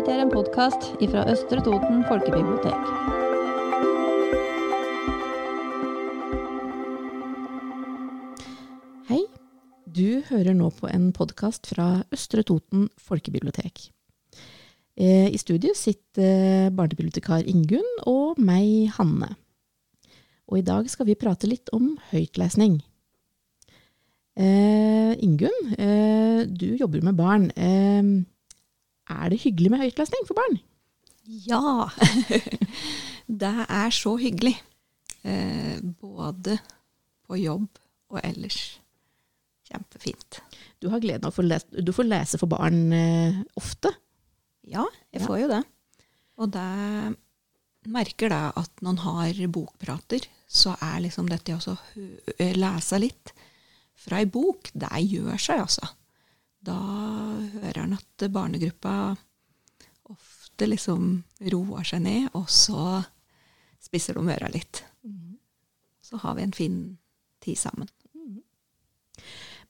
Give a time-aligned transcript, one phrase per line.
[0.00, 2.86] Dette er en podkast fra Østre Toten folkebibliotek.
[9.10, 9.18] Hei,
[9.84, 13.90] du hører nå på en podkast fra Østre Toten folkebibliotek.
[14.96, 19.34] Eh, I studio sitter barnebibliotekar Ingunn og meg, Hanne.
[20.48, 22.80] Og i dag skal vi prate litt om høytlesning.
[24.32, 27.50] Eh, Ingunn, eh, du jobber med barn.
[29.10, 30.58] Er det hyggelig med høytlesning for barn?
[31.46, 31.88] Ja,
[33.42, 34.56] det er så hyggelig.
[35.26, 36.56] Eh, både
[37.28, 37.68] på jobb
[38.10, 38.78] og ellers.
[39.70, 40.40] Kjempefint.
[40.82, 43.92] Du har gleden av å få lese, du får lese for barn eh, ofte.
[44.66, 45.26] Ja, jeg Ja.
[45.26, 45.60] får jo det.
[46.40, 46.66] Og det
[47.90, 51.76] merker da at når en har bokprater, så er liksom dette å
[52.38, 53.34] eh, lese litt
[54.00, 55.86] fra ei bok, det gjør seg, altså.
[56.60, 56.76] Da
[57.54, 58.94] hører han at barnegruppa
[60.10, 63.00] ofte liksom roer seg ned, og så
[63.80, 64.82] spisser de øra litt.
[66.04, 66.76] Så har vi en fin
[67.40, 67.88] tid sammen.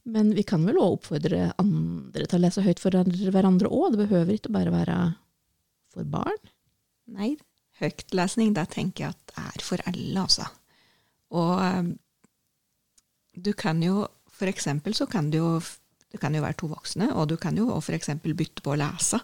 [0.03, 2.97] Men vi kan vel også oppfordre andre til å lese høyt for
[3.35, 3.93] hverandre òg?
[3.93, 4.97] Det behøver ikke bare være
[5.93, 6.41] for barn?
[7.11, 7.35] Nei,
[7.83, 10.47] høytlesning, det tenker jeg at er for alle, altså.
[11.37, 11.91] Og eh,
[13.37, 15.53] du kan jo, for eksempel så kan du jo,
[16.11, 18.11] det kan jo være to voksne, og du kan jo f.eks.
[18.27, 19.21] bytte på å lese,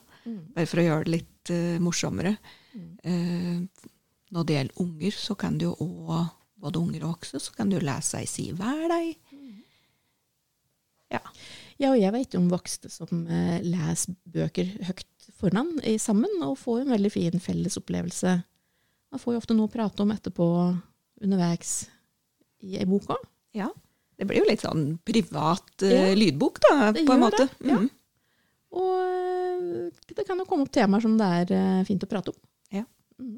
[0.55, 2.37] bare for å gjøre det litt uh, morsommere.
[2.77, 3.63] Eh,
[4.35, 7.71] når det gjelder unger, så kan du jo òg, både unger og voksne, så kan
[7.71, 9.35] du lese ei side hver dag.
[11.15, 11.23] Ja.
[11.77, 16.59] Ja, og jeg vet om voksne som uh, leser bøker høyt foran i sammen, og
[16.61, 18.37] får en veldig fin felles opplevelse.
[19.13, 20.47] Man får jo ofte noe å prate om etterpå
[21.25, 21.87] underveis
[22.67, 23.29] i ei bok òg.
[23.57, 23.71] ja.
[24.17, 26.15] Det blir jo litt sånn privat eh, Ja.
[26.17, 27.49] lydbok, da, på en måte.
[27.59, 27.81] det, ja.
[27.83, 27.91] Mhm.
[28.77, 32.33] Og eh, det kan jo komme opp temaer som det er eh, fint å prate
[32.33, 32.39] om.
[32.73, 32.85] Ja.
[33.21, 33.37] Mm.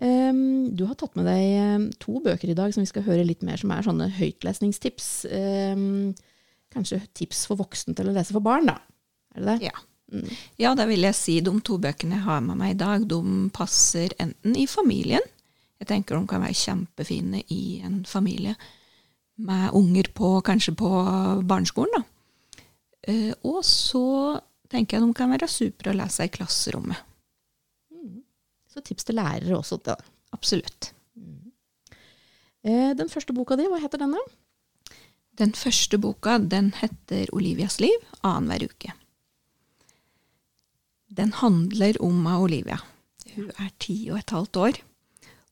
[0.00, 3.42] Um, du har tatt med deg to bøker i dag som vi skal høre litt
[3.44, 5.10] mer, som er sånne høytlesningstips.
[5.28, 6.14] Um,
[6.72, 8.78] kanskje tips for voksne til å lese for barn, da.
[9.36, 9.68] Er det det?
[9.68, 9.82] Ja.
[10.10, 10.30] Mm.
[10.58, 13.20] Ja, da vil jeg si de to bøkene jeg har med meg i dag, de
[13.54, 15.22] passer enten i familien.
[15.80, 18.54] Jeg tenker de kan være kjempefine i en familie
[19.40, 20.90] med unger på, kanskje på
[21.48, 21.94] barneskolen.
[21.96, 22.62] Da.
[23.08, 24.38] Eh, og så
[24.70, 27.06] tenker jeg de kan være supre å lese i klasserommet.
[28.70, 29.80] Så tips til lærere også.
[29.82, 29.96] Da.
[30.36, 30.92] Absolutt.
[32.62, 34.22] Eh, den første boka di, hva heter den da?
[35.40, 38.92] Den første boka den heter 'Olivias liv annenhver uke'.
[41.08, 42.78] Den handler om Olivia.
[43.34, 44.76] Hun er ti og et halvt år,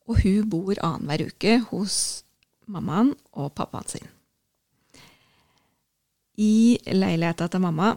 [0.09, 1.97] og hun bor annenhver uke hos
[2.69, 4.09] mammaen og pappaen sin.
[6.39, 7.95] I leiligheta til mamma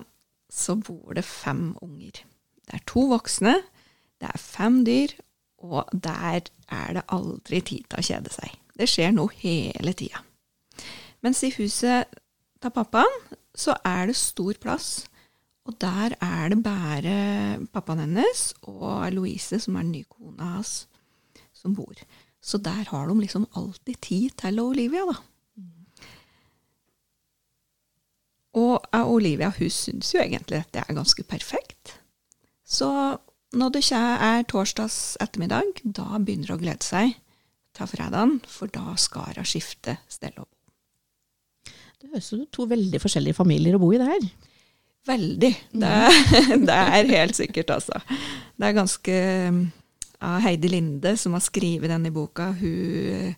[0.52, 2.24] så bor det fem unger.
[2.66, 3.54] Det er to voksne,
[4.20, 5.14] det er fem dyr,
[5.62, 8.58] og der er det aldri tid til å kjede seg.
[8.76, 10.24] Det skjer noe hele tida.
[11.22, 12.10] Mens i huset
[12.62, 13.18] til pappaen
[13.56, 15.06] så er det stor plass,
[15.70, 17.18] og der er det bare
[17.72, 20.88] pappaen hennes og Louise, som er den nye kona hans,
[21.62, 21.96] som bor.
[22.42, 25.20] Så der har de liksom alltid tid til Olivia, da.
[28.58, 31.98] Og eh, Olivia hun syns jo egentlig at det er ganske perfekt.
[32.66, 32.90] Så
[33.56, 37.16] når det er torsdags ettermiddag, da begynner hun å glede seg
[37.76, 41.72] til fredagen, for da skal hun skifte sted å bo.
[42.02, 44.24] Det høres ut som to veldig forskjellige familier å bo i det her.
[45.08, 45.52] Veldig.
[45.72, 45.92] Det,
[46.68, 48.02] det er helt sikkert, altså.
[48.58, 49.18] Det er ganske
[50.22, 53.36] ja, Heidi Linde, som har skrevet denne boka, hun,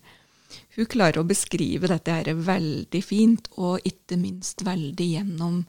[0.76, 5.62] hun klarer å beskrive dette her veldig fint, og ikke minst veldig gjennom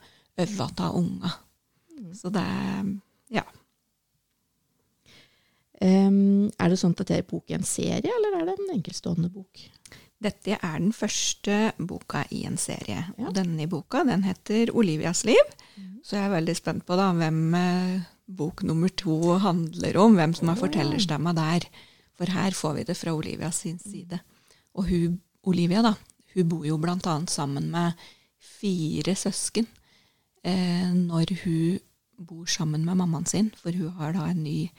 [0.44, 1.32] øva av unga.
[2.16, 2.96] Så det er
[3.34, 3.44] Ja.
[5.82, 8.76] Um, er det sånn at det er bok i en serie, eller er det en
[8.78, 9.60] enkeltstående bok?
[10.24, 13.02] Dette er den første boka i en serie.
[13.18, 13.28] Ja.
[13.28, 15.52] Og denne boka den heter 'Olivias liv'.
[16.06, 20.18] Så jeg er veldig spent på da, hvem eh, bok nummer to handler om.
[20.18, 21.68] Hvem som har fortellerstemma der.
[22.16, 24.20] For her får vi det fra Olivia sin side.
[24.76, 25.96] Og hun, Olivia da,
[26.36, 27.94] hun bor jo annet sammen med
[28.40, 29.68] fire søsken
[30.44, 31.80] eh, når hun
[32.18, 33.52] bor sammen med mammaen sin.
[33.58, 34.70] For hun har da en ny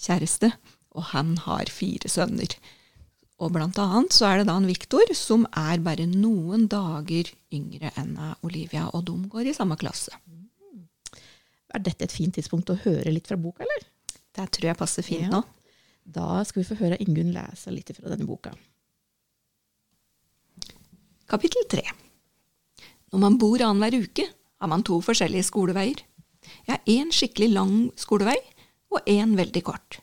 [0.00, 0.52] kjæreste,
[0.90, 2.56] og han har fire sønner.
[3.40, 7.92] Og blant annet så er det da en Viktor som er bare noen dager yngre
[7.96, 8.12] enn
[8.44, 10.12] Olivia, og de går i samme klasse.
[11.70, 13.86] Er dette et fint tidspunkt å høre litt fra boka, eller?
[14.36, 15.30] Det tror jeg passer fint Ja.
[15.40, 15.44] nå.
[16.10, 18.52] Da skal vi få høre Ingunn lese litt fra denne boka.
[21.30, 21.84] Kapittel tre.
[23.12, 24.26] Når man bor annenhver uke,
[24.60, 26.02] har man to forskjellige skoleveier.
[26.66, 28.36] Jeg har én skikkelig lang skolevei
[28.90, 30.00] og én veldig kort.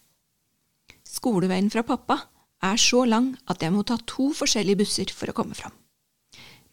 [1.04, 2.22] Skoleveien fra pappa
[2.64, 5.74] er så lang at jeg må ta to forskjellige busser for å komme fram.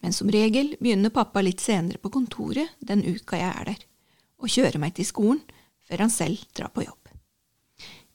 [0.01, 3.81] Men som regel begynner pappa litt senere på kontoret den uka jeg er der,
[4.41, 5.41] og kjører meg til skolen
[5.85, 7.11] før han selv drar på jobb.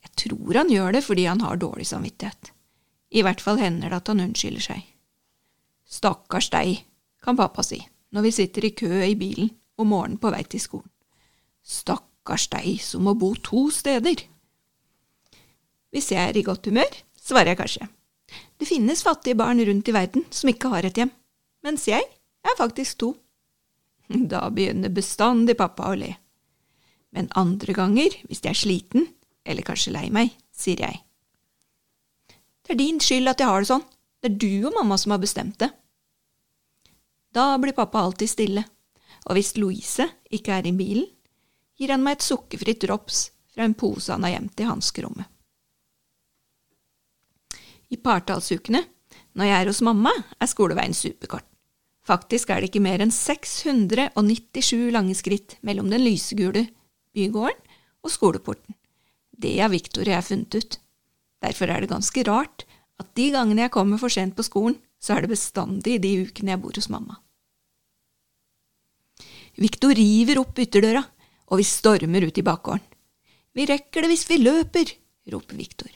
[0.00, 2.52] Jeg tror han gjør det fordi han har dårlig samvittighet.
[3.10, 4.84] I hvert fall hender det at han unnskylder seg.
[5.90, 6.84] Stakkars deg,
[7.20, 7.82] kan pappa si
[8.14, 10.88] når vi sitter i kø i bilen om morgenen på vei til skolen.
[11.62, 14.24] Stakkars deg som må bo to steder.
[15.90, 16.90] Hvis jeg er i godt humør,
[17.20, 17.88] svarer jeg kanskje.
[18.60, 21.12] Det finnes fattige barn rundt i verden som ikke har et hjem,
[21.66, 23.14] mens jeg er faktisk to.
[24.10, 26.14] Da begynner bestandig pappa å le.
[27.14, 29.06] Men andre ganger, hvis jeg er sliten,
[29.46, 31.00] eller kanskje lei meg, sier jeg.
[32.66, 33.86] Det er din skyld at jeg har det sånn.
[34.20, 35.70] Det er du og mamma som har bestemt det.
[37.34, 38.64] Da blir pappa alltid stille,
[39.26, 41.08] og hvis Louise ikke er i bilen,
[41.78, 45.26] gir han meg et sukkerfritt drops fra en pose han har gjemt i hanskerommet.
[47.90, 48.84] I partallsukene,
[49.34, 51.46] når jeg er hos mamma, er skoleveien superkort.
[52.06, 56.64] Faktisk er det ikke mer enn 697 lange skritt mellom den lysegule
[57.14, 57.60] bygården
[58.06, 58.76] og skoleporten.
[59.40, 60.78] Det har Victor og jeg funnet ut.
[61.40, 62.64] Derfor er det ganske rart
[63.00, 66.52] at de gangene jeg kommer for sent på skolen, så er det bestandig de ukene
[66.52, 67.16] jeg bor hos mamma.
[69.60, 71.02] Victor river opp ytterdøra,
[71.50, 72.84] og vi stormer ut i bakgården.
[73.56, 74.92] Vi rekker det hvis vi løper,
[75.32, 75.90] roper Victor.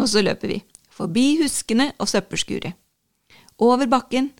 [0.00, 0.58] Og så løper vi,
[0.96, 2.74] forbi huskene og søppelskuret.
[3.62, 4.32] Over bakken,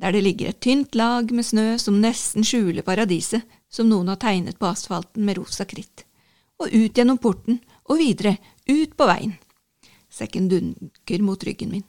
[0.00, 4.20] der det ligger et tynt lag med snø som nesten skjuler paradiset som noen har
[4.20, 6.04] tegnet på asfalten med rosa kritt,
[6.60, 8.36] og ut gjennom porten og videre,
[8.68, 9.36] ut på veien.
[10.12, 11.84] Sekken dunker mot ryggen min.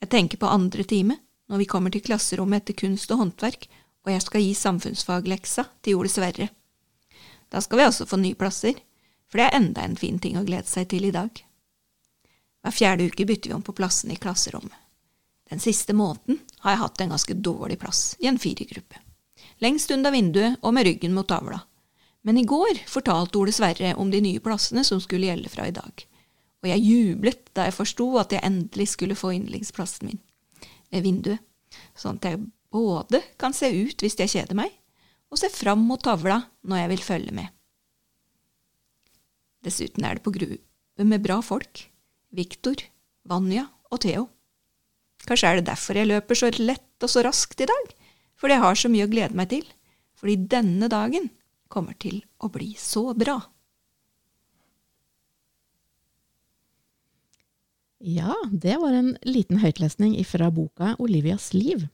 [0.00, 1.18] Jeg tenker på andre time,
[1.50, 3.68] når vi kommer til klasserommet etter kunst og håndverk,
[4.06, 6.48] og jeg skal gi samfunnsfagleksa til Ole Sverre.
[7.50, 8.78] Da skal vi også få nye plasser,
[9.28, 11.30] for det er enda en fin ting å glede seg til i dag.
[12.60, 14.76] Hver fjerde uke bytter vi om på plassene i klasserommet.
[15.50, 19.00] Den siste måneden har jeg hatt en ganske dårlig plass, i en firergruppe.
[19.64, 21.58] Lengst unna vinduet og med ryggen mot tavla.
[22.22, 25.74] Men i går fortalte Ole Sverre om de nye plassene som skulle gjelde fra i
[25.74, 26.04] dag
[26.60, 30.20] og jeg jublet da jeg forsto at jeg endelig skulle få yndlingsplassen min
[30.90, 31.38] ved vinduet,
[31.94, 32.40] sånn at jeg
[32.74, 34.72] både kan se ut hvis jeg kjeder meg,
[35.30, 37.52] og se fram mot tavla når jeg vil følge med.
[39.62, 41.84] Dessuten er det på gruve med bra folk,
[42.30, 42.82] Viktor,
[43.28, 44.28] Vanja og Theo.
[45.26, 47.94] Kanskje er det derfor jeg løper så lett og så raskt i dag,
[48.40, 49.66] fordi jeg har så mye å glede meg til,
[50.16, 51.28] fordi denne dagen
[51.70, 53.38] kommer til å bli så bra.
[58.00, 61.88] Ja, det var en liten høytlesning fra boka 'Olivias liv'.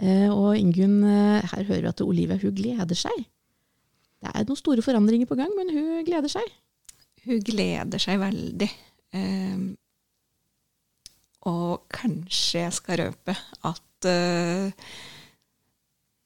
[0.00, 3.26] Eh, og Ingunn, eh, her hører vi at Olivia hun gleder seg.
[4.22, 6.48] Det er noen store forandringer på gang, men hun gleder seg.
[7.26, 8.70] Hun gleder seg veldig.
[9.12, 9.72] Um,
[11.48, 13.34] og kanskje jeg skal røpe
[13.66, 14.90] at eh,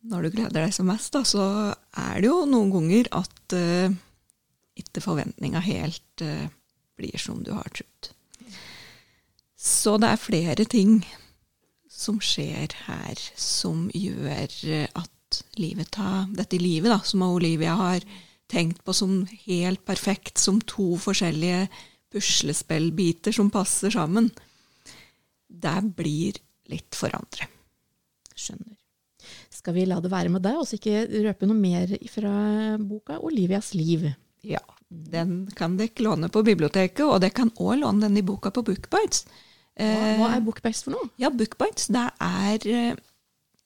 [0.06, 1.46] når du gleder deg som mest, da, så
[1.98, 3.96] er det jo noen ganger at eh,
[4.76, 6.50] ikke forventninga helt uh,
[7.00, 8.10] blir som du har trodd.
[9.56, 10.98] Så det er flere ting
[11.88, 14.52] som skjer her, som gjør
[15.00, 18.04] at livet tar Dette livet, da, som Olivia har
[18.52, 21.64] tenkt på som helt perfekt, som to forskjellige
[22.16, 24.30] puslespillbiter som passer sammen,
[25.46, 26.40] det blir
[26.72, 27.48] litt for andre.
[28.36, 28.74] Skjønner.
[29.50, 32.32] Skal vi la det være med deg, og ikke røpe noe mer fra
[32.78, 34.12] boka 'Olivias liv'?
[34.46, 34.62] Ja.
[34.86, 38.62] Den kan dere låne på biblioteket, og dere kan òg låne den i boka på
[38.62, 39.24] Bookbites.
[39.74, 41.10] Hva, hva er Bookbites for noe?
[41.18, 42.96] Ja, Bookbites, det er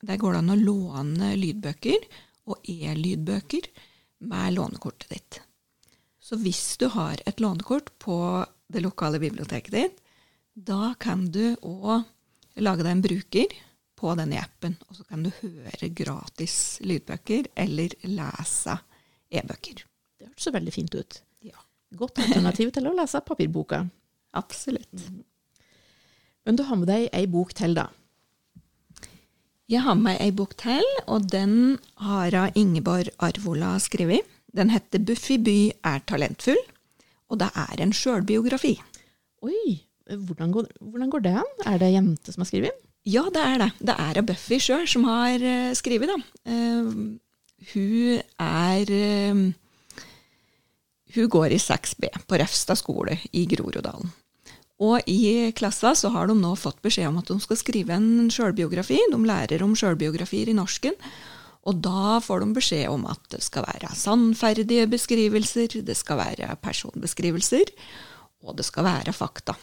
[0.00, 2.06] Der går det an å låne lydbøker
[2.48, 3.68] og e-lydbøker
[4.24, 5.40] med lånekortet ditt.
[6.30, 8.16] Så hvis du har et lånekort på
[8.70, 9.96] det lokale biblioteket ditt,
[10.54, 12.04] da kan du òg
[12.62, 13.56] lage deg en bruker
[13.98, 16.54] på denne appen, og så kan du høre gratis
[16.86, 18.76] lydbøker eller lese
[19.26, 19.82] e-bøker.
[20.20, 21.18] Det hørtes så veldig fint ut.
[21.50, 21.58] Ja.
[21.98, 23.82] Godt alternativ til å lese papirboka.
[24.38, 24.86] Absolutt.
[25.10, 25.24] Mm.
[26.46, 27.88] Men du har med deg ei bok til, da?
[29.70, 34.30] Jeg har med ei bok til, og den har Ingeborg Arvola skrevet.
[34.56, 36.66] Den heter 'Buffy by er talentfull',
[37.30, 38.74] og det er en sjølbiografi.
[39.46, 39.80] Oi,
[40.10, 41.50] hvordan går, hvordan går det an?
[41.66, 42.86] Er det jente som har skrevet?
[43.08, 43.70] Ja, det er det.
[43.80, 46.18] Det er Buffy sjøl som har uh, skrevet, da.
[46.44, 47.16] Uh,
[47.72, 49.52] hun er uh,
[51.14, 54.12] Hun går i 6B på Refstad skole i Groruddalen.
[54.80, 58.30] Og i klassa så har de nå fått beskjed om at de skal skrive en
[58.32, 58.96] sjølbiografi.
[59.12, 60.96] De lærer om sjølbiografier i norsken.
[61.68, 66.54] Og da får de beskjed om at det skal være sannferdige beskrivelser, det skal være
[66.64, 67.72] personbeskrivelser,
[68.46, 69.56] og det skal være fakta.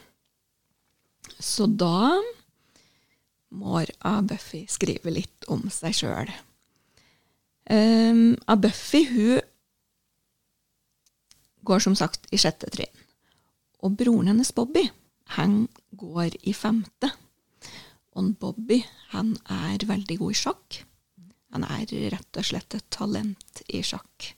[1.39, 2.13] Så da
[3.57, 3.81] må
[4.27, 6.31] Buffy skrive litt om seg sjøl.
[7.67, 9.41] Um, Buffy hun
[11.67, 12.93] går som sagt i sjette trinn.
[13.83, 14.85] Og broren hennes Bobby,
[15.37, 15.65] han
[15.99, 17.11] går i femte.
[18.17, 18.79] Og Bobby,
[19.11, 20.79] han er veldig god i sjakk.
[21.55, 24.31] Han er rett og slett et talent i sjakk.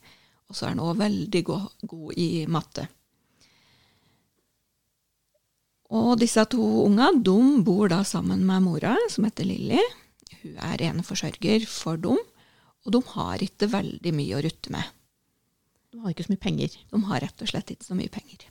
[0.49, 2.85] Og så er han òg veldig god, god, i matte.
[5.89, 9.81] Og disse to unga de bor da sammen med mora, som heter Lilly.
[10.43, 12.19] Hun er eneforsørger for dem,
[12.85, 14.95] og de har ikke veldig mye å rutte med.
[15.89, 16.77] De har ikke så mye penger.
[16.93, 18.45] De har rett og slett ikke så mye penger.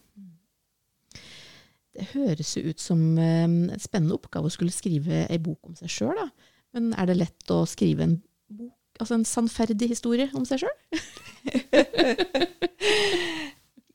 [1.99, 5.91] Det høres jo ut som en spennende oppgave å skulle skrive ei bok om seg
[5.91, 6.29] sjøl, da.
[6.77, 8.19] Men er det lett å skrive en
[8.49, 10.79] bok, altså en sannferdig historie om seg sjøl?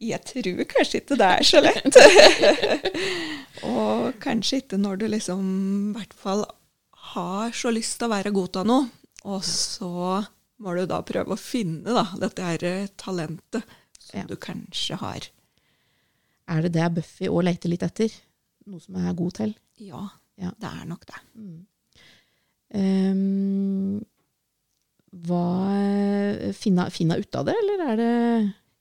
[0.04, 1.96] Jeg tror kanskje ikke det er så lett.
[3.70, 5.44] og kanskje ikke når du liksom
[5.94, 6.44] i hvert fall
[7.14, 8.90] har så lyst til å være god til noe,
[9.24, 10.24] og så
[10.64, 13.64] må du da prøve å finne da, dette her talentet
[14.00, 14.28] som ja.
[14.28, 15.30] du kanskje har.
[16.52, 18.12] Er det det Buffy òg leter litt etter?
[18.68, 19.54] Noe som jeg er god til?
[19.84, 20.04] Ja,
[20.40, 20.52] ja.
[20.60, 21.22] det er nok det.
[21.40, 21.62] Mm.
[22.74, 24.02] Um,
[25.14, 28.14] hva finna, finna ut av det, eller er det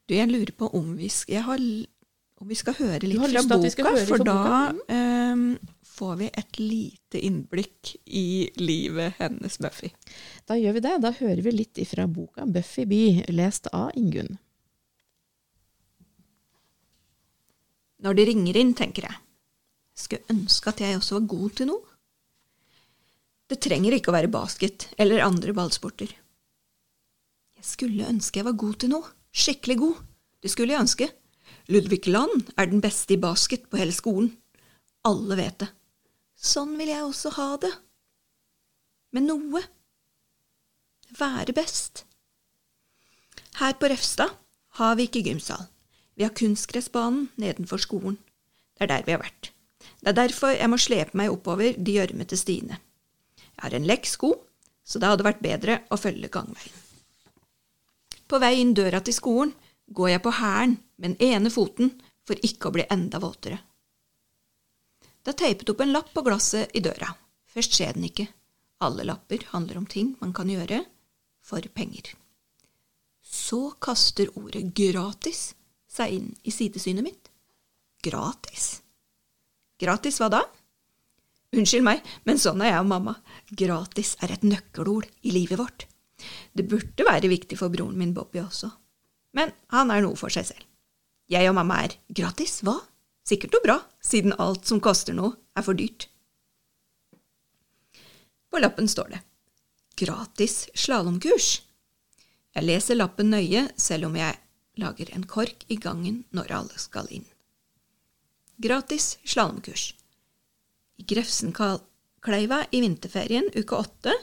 [0.09, 1.61] Du, jeg lurer på om vi, har,
[2.41, 5.45] om vi skal høre litt fra boka, for da um,
[5.93, 9.93] får vi et lite innblikk i livet hennes Buffy.
[10.49, 10.95] Da gjør vi det.
[11.05, 14.39] Da hører vi litt ifra boka 'Buffy by', lest av Ingunn.
[18.03, 19.21] Når de ringer inn, tenker jeg.
[19.95, 21.85] Skulle ønske at jeg også var god til noe.
[23.53, 26.11] Det trenger ikke å være basket eller andre ballsporter.
[27.63, 29.11] Jeg skulle ønske jeg var god til noe.
[29.31, 29.99] Skikkelig god.
[30.43, 31.07] Det skulle jeg ønske.
[31.71, 34.33] Ludvig Land er den beste i basket på hele skolen.
[35.07, 35.69] Alle vet det.
[36.35, 37.71] Sånn vil jeg også ha det.
[39.15, 39.63] Med noe.
[41.15, 42.03] Være best.
[43.63, 44.35] Her på Refstad
[44.83, 45.69] har vi ikke gymsal.
[46.19, 48.19] Vi har kunstgressbanen nedenfor skolen.
[48.75, 49.53] Det er der vi har vært.
[50.03, 52.83] Det er derfor jeg må slepe meg oppover de gjørmete stiene.
[53.39, 54.35] Jeg har en lekk sko,
[54.83, 56.82] så det hadde vært bedre å følge gangveien.
[58.33, 59.51] På vei inn døra til skolen
[59.93, 61.91] går jeg på hælen med den ene foten
[62.25, 63.59] for ikke å bli enda våtere.
[65.21, 67.11] Det er teipet opp en lapp på glasset i døra.
[67.53, 68.27] Først skjer den ikke.
[68.81, 70.81] Alle lapper handler om ting man kan gjøre
[71.45, 72.15] for penger.
[73.21, 75.51] Så kaster ordet gratis
[75.93, 77.29] seg inn i sidesynet mitt.
[78.01, 78.79] Gratis?
[79.77, 80.45] Gratis hva da?
[81.53, 83.19] Unnskyld meg, men sånn er jeg og mamma.
[83.53, 85.92] Gratis er et nøkkelord i livet vårt.
[86.53, 88.71] Det burde være viktig for broren min Bobby også.
[89.37, 90.65] Men han er noe for seg selv.
[91.33, 92.77] Jeg og mamma er gratis, hva?
[93.27, 96.09] Sikkert noe bra, siden alt som koster noe, er for dyrt.
[98.53, 99.23] På lappen står det
[100.03, 101.63] Gratis slalåmkurs.
[102.57, 104.37] Jeg leser lappen nøye, selv om jeg
[104.81, 107.27] lager en kork i gangen når alle skal inn.
[108.63, 109.93] Gratis slalåmkurs
[111.01, 114.15] i Grefsenkleiva i vinterferien uke åtte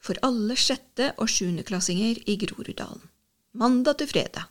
[0.00, 3.02] for alle sjette- og sjuendeklassinger i Groruddalen.
[3.58, 4.48] Mandag til fredag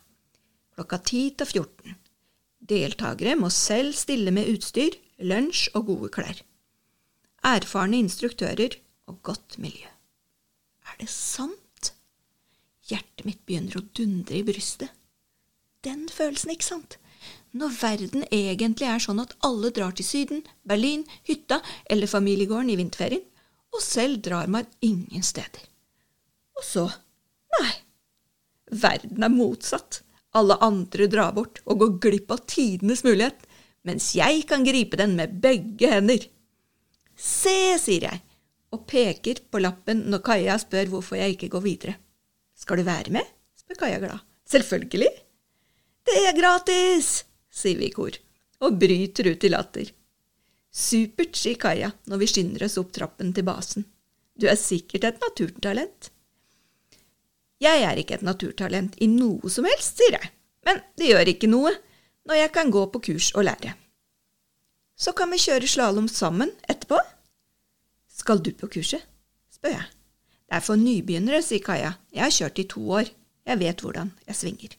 [0.78, 1.96] klokka 10 til 14.
[2.70, 6.42] Deltakere må selv stille med utstyr, lunsj og gode klær.
[7.48, 8.76] Erfarne instruktører
[9.10, 9.88] og godt miljø.
[10.86, 11.92] Er det sant?
[12.88, 14.94] Hjertet mitt begynner å dundre i brystet.
[15.82, 16.98] Den følelsen, ikke sant?
[17.58, 21.58] når verden egentlig er sånn at alle drar til Syden, Berlin, hytta
[21.90, 23.24] eller familiegården i vinterferien,
[23.74, 25.64] og selv drar man ingen steder.
[26.58, 26.86] Og så
[27.58, 27.72] nei,
[28.70, 30.02] verden er motsatt.
[30.36, 33.38] Alle andre drar bort og går glipp av tidenes mulighet,
[33.88, 36.26] mens jeg kan gripe den med begge hender.
[37.18, 38.20] Se, sier jeg,
[38.74, 41.96] og peker på lappen når Kaja spør hvorfor jeg ikke går videre.
[42.58, 43.24] Skal du være med?
[43.58, 44.24] spør Kaja glad.
[44.48, 45.10] Selvfølgelig.
[46.08, 47.24] Det er gratis!
[47.52, 48.14] sier vi i kor,
[48.64, 49.90] og bryter ut i latter.
[50.78, 53.86] Supert, sier Kaja når vi skynder oss opp trappen til basen.
[54.38, 56.12] Du er sikkert et naturtalent.
[57.58, 60.30] Jeg er ikke et naturtalent i noe som helst, sier jeg,
[60.68, 61.74] men det gjør ikke noe
[62.28, 63.74] når jeg kan gå på kurs og lære.
[64.98, 67.00] Så kan vi kjøre slalåm sammen etterpå.
[68.18, 69.02] Skal du på kurset?
[69.50, 69.86] spør jeg.
[70.48, 71.96] Det er for nybegynnere, sier Kaja.
[72.14, 73.10] Jeg har kjørt i to år.
[73.48, 74.77] Jeg vet hvordan jeg svinger.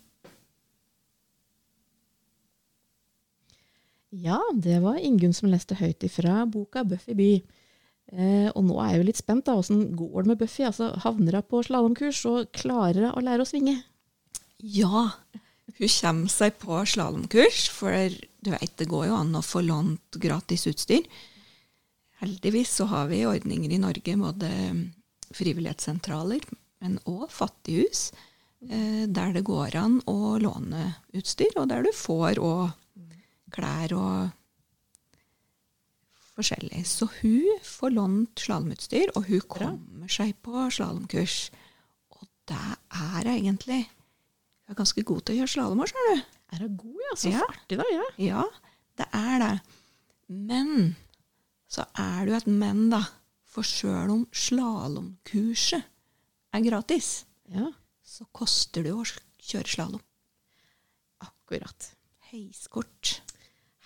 [4.09, 7.31] Ja, det var Ingunn som leste høyt ifra boka Buffy by.
[8.09, 9.45] Eh, og nå er jeg jo litt spent.
[9.45, 10.65] da, Åssen går det med Buffy?
[10.65, 13.75] Altså, Havner hun på slalåmkurs og klarer hun å lære å svinge?
[14.59, 15.11] Ja,
[15.77, 17.93] hun kommer seg på slalåmkurs, for
[18.41, 21.05] du vet, det går jo an å få lånt gratis utstyr.
[22.19, 24.49] Heldigvis så har vi ordninger i Norge, både
[25.37, 26.43] frivillighetssentraler,
[26.81, 28.09] men òg fattighus,
[28.65, 32.65] eh, der det går an å låne utstyr, og der du får òg
[33.53, 34.29] klær og
[36.35, 36.83] forskjellig.
[36.87, 41.49] Så hun får lånt slalåmutstyr, og hun kommer seg på slalåmkurs.
[42.15, 43.85] Og det er egentlig
[44.69, 46.25] Hun er ganske god til å gjøre slalåm òg, skjønner du.
[46.53, 47.13] Er hun god, ja?
[47.17, 47.39] Så Ja.
[47.49, 47.85] artig, da.
[47.89, 48.03] ja.
[48.21, 48.43] Ja,
[49.01, 49.61] det er det.
[50.29, 50.95] Men
[51.67, 52.99] så er det jo et men, da.
[53.49, 55.81] For sjøl om slalåmkurset
[56.53, 57.71] er gratis, ja.
[58.05, 59.07] så koster det jo å
[59.41, 60.03] kjøre slalåm.
[61.25, 61.89] Akkurat.
[62.29, 63.21] Heiskort.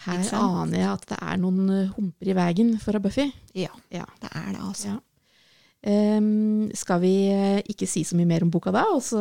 [0.04, 3.30] Her aner jeg at det er noen eh, humper i veien for Buffy.
[3.56, 4.06] Ja, Ja.
[4.22, 4.94] det er det, altså.
[4.96, 5.00] Ja.
[5.86, 9.20] Um, skal vi eh, ikke si så mye mer om boka da, og så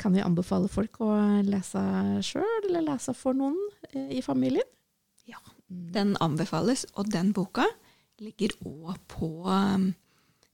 [0.00, 1.10] kan vi anbefale folk å
[1.44, 1.82] lese
[2.24, 3.58] sjøl, eller lese for noen
[3.92, 4.64] eh, i familien?
[5.28, 5.36] Ja.
[5.68, 7.66] Den anbefales, og den boka
[8.20, 9.90] ligger òg på um,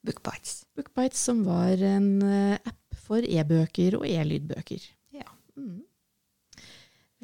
[0.07, 0.65] Bookbites.
[0.75, 4.83] Bookbites, som var en app for e-bøker og e-lydbøker.
[5.15, 5.31] Ja.
[5.59, 5.85] Mm.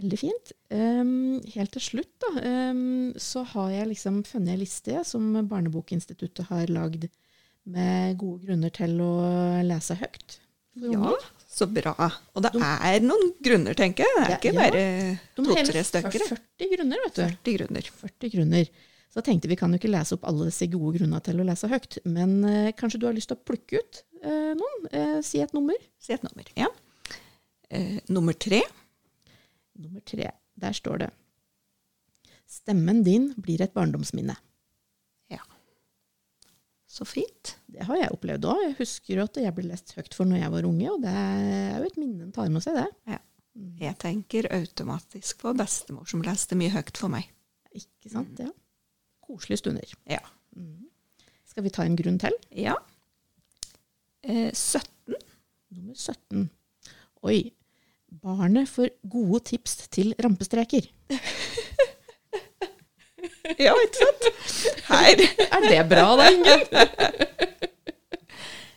[0.01, 0.53] Veldig fint.
[0.73, 2.31] Um, helt til slutt, da,
[2.73, 7.11] um, så har jeg liksom funnet en liste som Barnebokinstituttet har lagd
[7.69, 9.11] med gode grunner til å
[9.67, 10.39] lese høyt.
[10.81, 11.13] Ja,
[11.53, 11.93] så bra.
[12.33, 14.17] Og det er noen grunner, tenker jeg.
[14.17, 14.63] Det er Ja, ikke ja.
[14.63, 14.85] bare
[15.37, 16.25] De to-tre stykker.
[16.33, 17.23] 40 grunner, vet du.
[17.27, 17.91] 40 grunner.
[18.01, 18.71] 40 grunner.
[19.13, 21.45] Så jeg tenkte vi kan jo ikke lese opp alle disse gode grunnene til å
[21.45, 24.87] lese høyt, men eh, kanskje du har lyst til å plukke ut eh, noen?
[24.89, 25.77] Eh, si et nummer.
[26.01, 26.49] Si et nummer.
[26.57, 26.71] Ja.
[27.69, 28.63] Eh, nummer tre.
[29.83, 30.31] Nummer tre.
[30.63, 31.11] Der står det
[32.53, 34.35] Stemmen din blir et barndomsminne.
[35.33, 35.41] Ja.
[36.85, 37.55] Så fint.
[37.73, 38.61] Det har jeg opplevd òg.
[38.67, 41.79] Jeg husker at jeg ble lest høyt for når jeg var unge, og det er
[41.79, 43.21] jo et minne en tar med seg, det.
[43.81, 47.29] Jeg tenker automatisk på bestemor som leste mye høyt for meg.
[47.73, 48.41] Ikke sant?
[48.41, 48.53] Ja.
[49.25, 49.97] Koselige stunder.
[50.09, 50.21] Ja.
[50.57, 50.89] Mm.
[51.49, 52.37] Skal vi ta en grunn til?
[52.57, 52.77] Ja.
[54.25, 55.17] Eh, 17.
[55.73, 56.49] Nummer 17.
[57.29, 57.41] Oi.
[58.13, 60.89] Barnet får gode tips til rampestreker.
[63.59, 64.25] Ja, ikke sant?
[64.89, 65.21] Her.
[65.53, 66.63] Er det bra, da, Ingunn?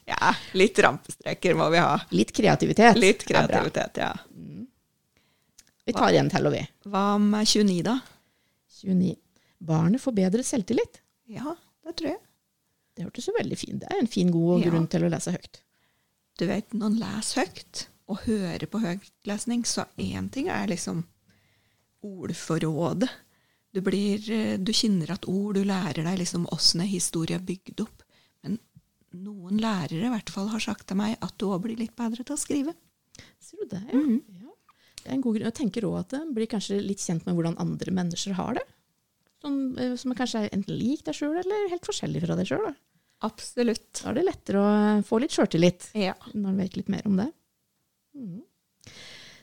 [0.05, 1.95] Ja, litt rampestreker må vi ha.
[2.13, 2.97] Litt kreativitet.
[3.01, 4.11] Litt kreativitet, ja.
[5.85, 6.61] Vi tar en til, og vi.
[6.91, 7.95] Hva med 29, da?
[8.83, 9.15] 29.
[9.65, 11.01] Barnet får bedre selvtillit.
[11.33, 12.21] Ja, det tror jeg.
[12.95, 14.69] Det hørtes jo veldig fint Det er en fin, god Ja.
[14.69, 15.59] grunn til å lese høyt.
[16.37, 21.03] Du vet, når en leser høyt, og hører på høytlesning, så én ting er liksom
[22.05, 23.09] ordforrådet.
[23.73, 27.43] Du, blir, eh, du kjenner at ord, du lærer deg liksom åssen er historie er
[27.43, 28.03] bygd opp.
[28.45, 28.59] Men
[29.25, 32.23] noen lærere i hvert fall har sagt til meg at du òg blir litt bedre
[32.23, 32.75] til å skrive.
[33.41, 33.83] Ser du det?
[33.91, 33.99] Ja.
[33.99, 34.21] Mhm.
[34.41, 34.51] ja.
[35.05, 35.45] Det er en god grunn.
[35.51, 38.63] Jeg tenker òg at en blir kanskje litt kjent med hvordan andre mennesker har det.
[39.43, 42.71] Sånn, eh, som kanskje er enten lik deg sjøl, eller helt forskjellig fra deg sjøl.
[43.25, 43.91] Absolutt.
[44.01, 46.15] Da er det lettere å få litt sjøltillit Ja.
[46.33, 47.27] når en vet litt mer om det.
[48.15, 48.43] Mhm.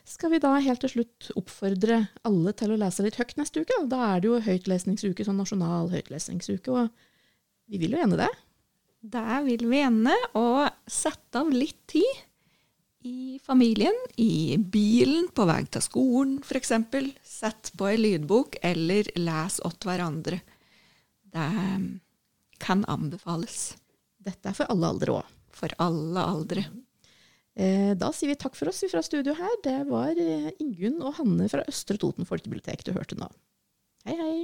[0.03, 3.77] Skal vi da helt til slutt oppfordre alle til å lese litt høyt neste uke?
[3.87, 8.29] Da er det jo høytlesningsuke, sånn nasjonal høytlesningsuke, og vi vil jo gjerne det.
[9.13, 10.45] Der vil vi gjerne å
[10.87, 12.21] sette av litt tid
[13.03, 16.71] i familien, i bilen, på vei til skolen f.eks.
[17.23, 20.39] Sett på ei lydbok, eller les åt hverandre.
[21.33, 21.49] Det
[22.63, 23.73] kan anbefales
[24.23, 25.31] Dette er for alle aldre òg.
[25.53, 26.63] for alle aldre.
[27.53, 29.55] Eh, da sier vi takk for oss fra studio her.
[29.65, 33.29] Det var eh, Ingunn og Hanne fra Østre Toten folkebibliotek du hørte nå.
[34.07, 34.37] Hei, hei.